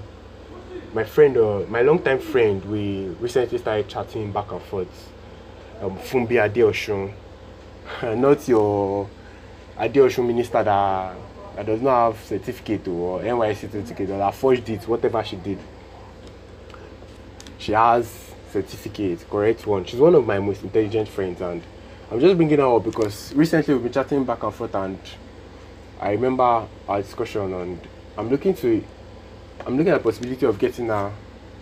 my 0.92 1.04
friend 1.04 1.36
uh, 1.36 1.60
my 1.68 1.80
longtime 1.82 2.18
friend 2.18 2.62
we 2.66 3.06
recently 3.20 3.58
started 3.58 3.88
chatting 3.88 4.30
back 4.30 4.52
and 4.52 4.62
forth 4.62 5.10
um 5.80 5.96
fumbi 5.98 6.36
adeosun 6.36 7.12
not 8.20 8.46
your 8.46 9.08
adeosun 9.78 10.26
minister 10.26 10.62
that 10.62 11.16
that 11.56 11.66
does 11.66 11.80
not 11.80 12.12
have 12.12 12.24
certificate 12.24 12.86
or 12.88 13.20
nysc 13.20 13.60
certificate 13.60 14.10
or 14.10 14.18
that 14.18 14.34
forged 14.34 14.68
it 14.68 14.86
whatever 14.86 15.24
she 15.24 15.36
did 15.36 15.58
she 17.62 17.72
has 17.72 18.32
certificate 18.50 19.24
correct 19.30 19.66
one. 19.68 19.84
She's 19.84 20.00
one 20.00 20.16
of 20.16 20.26
my 20.26 20.40
most 20.40 20.62
intelligent 20.62 21.08
friends 21.08 21.40
and 21.40 21.62
i'm 22.10 22.18
just 22.18 22.36
bringing 22.36 22.58
her 22.58 22.76
up 22.76 22.84
because 22.84 23.32
recently 23.34 23.72
we've 23.72 23.84
been 23.84 23.92
chatting 23.92 24.24
back 24.24 24.42
and 24.42 24.52
forth 24.52 24.74
and 24.74 24.98
i 26.00 26.10
remember 26.10 26.66
our 26.88 27.00
discussion 27.00 27.54
and 27.54 27.80
i'm 28.18 28.28
looking 28.28 28.52
to 28.52 28.84
i'm 29.64 29.76
looking 29.76 29.92
at 29.92 30.02
the 30.02 30.10
possibility 30.10 30.44
of 30.44 30.58
getting 30.58 30.88
her 30.88 31.12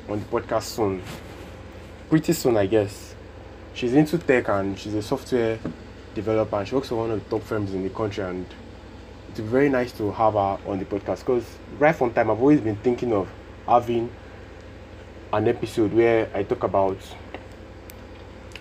on 0.09 0.19
the 0.19 0.25
podcast 0.25 0.63
soon. 0.63 1.03
Pretty 2.09 2.33
soon 2.33 2.57
i 2.57 2.67
guess. 2.67 3.15
She's 3.75 3.93
into 3.95 4.19
tech 4.19 4.49
and 4.49 4.79
she's 4.79 4.95
a 4.95 5.03
software 5.03 5.59
developer 6.15 6.57
and 6.57 6.67
she 6.67 6.75
works 6.75 6.89
for 6.89 6.97
one 6.97 7.11
of 7.11 7.23
the 7.23 7.31
top 7.31 7.47
firms 7.47 7.75
in 7.75 7.85
the 7.85 7.91
country 7.91 8.25
and 8.25 8.47
it's 9.29 9.39
very 9.39 9.69
nice 9.69 9.93
to 9.93 10.11
have 10.13 10.33
her 10.33 10.59
on 10.67 10.79
the 10.79 10.85
podcast 10.87 11.21
because 11.21 11.45
right 11.79 11.95
from 11.95 12.13
time 12.13 12.31
i've 12.31 12.41
always 12.41 12.61
been 12.61 12.77
thinking 12.77 13.13
of 13.13 13.29
having 13.69 14.11
an 15.33 15.47
episode 15.49 15.93
where 15.93 16.29
I 16.35 16.43
talk 16.43 16.65
about 16.65 16.99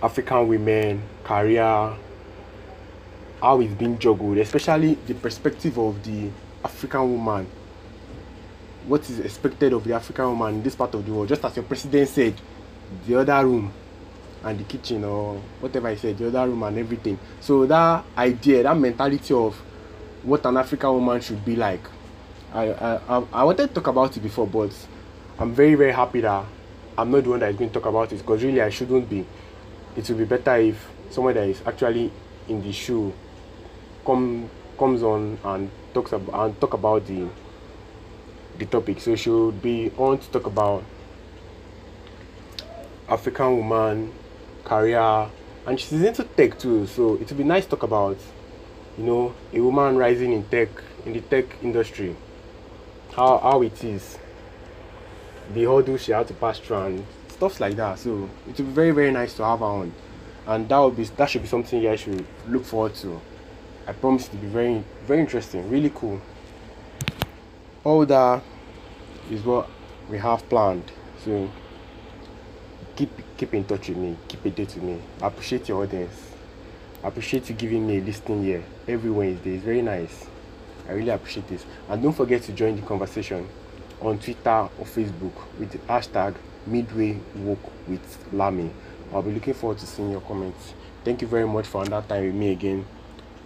African 0.01 0.47
women, 0.47 1.01
career, 1.23 1.95
how 3.41 3.59
it's 3.59 3.73
being 3.73 3.97
juggled, 3.97 4.37
especially 4.37 4.95
the 5.07 5.13
perspective 5.15 5.77
of 5.77 6.03
the 6.03 6.29
African 6.63 7.11
woman. 7.11 7.47
What 8.87 9.09
is 9.09 9.19
expected 9.19 9.73
of 9.73 9.83
the 9.83 9.93
African 9.93 10.25
woman 10.25 10.55
in 10.55 10.63
this 10.63 10.75
part 10.75 10.93
of 10.93 11.05
the 11.05 11.11
world? 11.11 11.27
Just 11.27 11.43
as 11.43 11.55
your 11.55 11.65
president 11.65 12.09
said, 12.09 12.33
the 13.07 13.19
other 13.19 13.45
room 13.45 13.71
and 14.43 14.59
the 14.59 14.63
kitchen 14.63 15.03
or 15.03 15.35
whatever 15.59 15.87
I 15.87 15.95
said, 15.95 16.17
the 16.17 16.27
other 16.27 16.47
room 16.47 16.63
and 16.63 16.77
everything. 16.77 17.19
So 17.41 17.65
that 17.65 18.05
idea, 18.17 18.63
that 18.63 18.77
mentality 18.77 19.33
of 19.33 19.55
what 20.23 20.45
an 20.45 20.57
African 20.57 20.93
woman 20.93 21.21
should 21.21 21.43
be 21.43 21.55
like, 21.55 21.81
I 22.53 22.71
I 22.71 23.23
I 23.31 23.43
wanted 23.43 23.67
to 23.67 23.73
talk 23.73 23.87
about 23.87 24.15
it 24.15 24.21
before, 24.21 24.47
but 24.47 24.71
I'm 25.37 25.53
very 25.53 25.75
very 25.75 25.91
happy 25.91 26.21
that 26.21 26.45
I'm 26.99 27.11
not 27.11 27.23
the 27.23 27.29
one 27.29 27.39
that 27.39 27.49
is 27.51 27.55
going 27.55 27.69
to 27.69 27.73
talk 27.73 27.85
about 27.85 28.11
it 28.11 28.17
because 28.17 28.43
really 28.43 28.61
I 28.61 28.69
shouldn't 28.69 29.09
be. 29.09 29.25
It 29.95 30.09
would 30.09 30.17
be 30.17 30.25
better 30.25 30.57
if 30.57 30.85
someone 31.09 31.33
that 31.33 31.47
is 31.47 31.61
actually 31.65 32.11
in 32.49 32.61
the 32.61 32.73
shoe 32.73 33.13
come 34.05 34.49
comes 34.77 35.01
on 35.01 35.37
and 35.45 35.71
talks 35.93 36.11
about 36.11 36.45
and 36.45 36.59
talk 36.59 36.73
about 36.73 37.07
the 37.07 37.29
the 38.57 38.65
topic. 38.65 38.99
So 38.99 39.15
she 39.15 39.29
would 39.29 39.61
be 39.61 39.93
on 39.97 40.17
to 40.17 40.29
talk 40.29 40.45
about 40.47 40.83
African 43.07 43.55
woman 43.55 44.11
career 44.65 45.29
and 45.65 45.79
she's 45.79 46.01
into 46.01 46.25
tech 46.25 46.59
too. 46.59 46.85
So 46.85 47.13
it 47.13 47.29
would 47.29 47.37
be 47.37 47.45
nice 47.45 47.63
to 47.63 47.69
talk 47.69 47.83
about 47.83 48.17
you 48.97 49.05
know 49.05 49.33
a 49.53 49.61
woman 49.61 49.95
rising 49.95 50.33
in 50.33 50.43
tech 50.49 50.67
in 51.05 51.13
the 51.13 51.21
tech 51.21 51.45
industry. 51.63 52.13
How 53.13 53.37
how 53.37 53.61
it 53.61 53.81
is 53.85 54.17
the 55.53 55.63
hurdles 55.63 56.03
she 56.03 56.11
had 56.11 56.27
to 56.27 56.33
pass 56.33 56.59
through 56.59 56.77
and 56.77 57.05
stuff 57.29 57.59
like 57.59 57.75
that. 57.75 57.99
So 57.99 58.29
it 58.47 58.57
would 58.57 58.57
be 58.57 58.63
very 58.63 58.91
very 58.91 59.11
nice 59.11 59.33
to 59.35 59.45
have 59.45 59.59
her 59.59 59.65
on, 59.65 59.93
and 60.47 60.67
that 60.69 60.77
would 60.77 60.95
be 60.95 61.03
that 61.03 61.29
should 61.29 61.41
be 61.41 61.47
something 61.47 61.81
you 61.81 61.89
guys 61.89 62.01
should 62.01 62.25
look 62.47 62.65
forward 62.65 62.95
to. 62.95 63.19
I 63.87 63.93
promise 63.93 64.27
it 64.27 64.31
to 64.31 64.37
be 64.37 64.47
very 64.47 64.83
very 65.05 65.19
interesting, 65.19 65.69
really 65.69 65.91
cool. 65.93 66.21
All 67.83 68.05
that 68.05 68.43
is 69.31 69.43
what 69.43 69.69
we 70.09 70.17
have 70.17 70.47
planned. 70.49 70.91
So 71.23 71.49
keep 72.95 73.11
keep 73.37 73.53
in 73.53 73.63
touch 73.63 73.89
with 73.89 73.97
me, 73.97 74.17
keep 74.27 74.45
a 74.45 74.49
date 74.49 74.75
with 74.75 74.83
me. 74.83 74.99
I 75.21 75.27
appreciate 75.27 75.67
your 75.69 75.83
audience. 75.83 76.31
I 77.03 77.07
appreciate 77.07 77.49
you 77.49 77.55
giving 77.55 77.87
me 77.87 77.99
a 77.99 78.01
listening 78.01 78.43
here 78.43 78.63
every 78.87 79.09
Wednesday. 79.09 79.55
It's 79.55 79.63
very 79.63 79.81
nice. 79.81 80.27
I 80.87 80.91
really 80.91 81.11
appreciate 81.11 81.47
this. 81.47 81.65
And 81.87 82.03
don't 82.03 82.13
forget 82.13 82.41
to 82.43 82.51
join 82.51 82.75
the 82.75 82.81
conversation 82.81 83.47
on 84.01 84.19
Twitter 84.19 84.69
or 84.77 84.85
Facebook 84.85 85.33
with 85.59 85.71
the 85.71 85.77
hashtag 85.79 86.35
Midway 86.65 87.17
Woke 87.35 87.87
with 87.87 88.27
Lami. 88.33 88.69
I'll 89.13 89.21
be 89.21 89.31
looking 89.31 89.53
forward 89.53 89.79
to 89.79 89.85
seeing 89.85 90.11
your 90.11 90.21
comments. 90.21 90.73
Thank 91.03 91.21
you 91.21 91.27
very 91.27 91.47
much 91.47 91.65
for 91.65 91.83
another 91.83 92.07
time 92.07 92.25
with 92.25 92.35
me 92.35 92.51
again. 92.51 92.85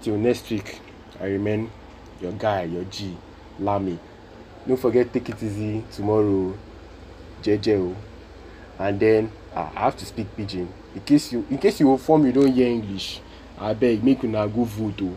Till 0.01 0.17
next 0.17 0.49
week, 0.49 0.79
I 1.19 1.25
remain 1.25 1.71
your 2.19 2.33
guy, 2.33 2.63
your 2.63 2.83
G, 2.85 3.15
Lami. 3.59 3.97
Don't 4.67 4.77
forget, 4.77 5.11
take 5.13 5.29
it 5.29 5.41
easy 5.41 5.83
tomorrow, 5.91 6.57
JJ. 7.41 7.95
And 8.79 8.99
then 8.99 9.31
uh, 9.55 9.69
I 9.75 9.79
have 9.81 9.97
to 9.97 10.05
speak 10.05 10.35
pidgin. 10.35 10.67
In 10.95 11.01
case 11.01 11.31
you 11.31 11.45
in 11.49 11.57
case 11.57 11.79
you 11.79 11.97
form 11.97 12.25
you 12.25 12.31
don't 12.31 12.51
hear 12.51 12.67
English, 12.67 13.21
I 13.57 13.73
beg 13.73 14.03
make 14.03 14.23
una 14.23 14.47
go 14.47 14.63
vote. 14.63 15.15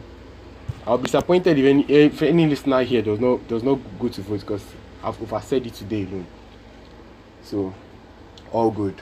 I'll 0.87 0.99
be 0.99 1.05
disappointed 1.05 1.59
if 1.59 1.64
any 1.64 1.83
if 1.85 2.23
any 2.23 2.47
listener 2.47 2.83
here 2.83 3.02
does 3.02 3.19
not 3.19 3.47
does 3.49 3.62
not 3.62 3.78
go 3.99 4.09
to 4.09 4.21
vote 4.23 4.40
because 4.40 4.64
I've 5.06 5.22
oversaid 5.22 5.64
it 5.68 5.75
today 5.75 6.02
alone. 6.02 6.26
So, 7.44 7.72
all 8.50 8.72
good. 8.72 9.00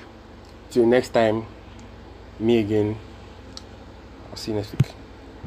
Till 0.70 0.84
next 0.84 1.14
time, 1.14 1.46
me 2.38 2.58
again. 2.58 2.98
I'll 4.28 4.36
see 4.36 4.50
you 4.50 4.58
next 4.58 4.72
week. 4.72 5.03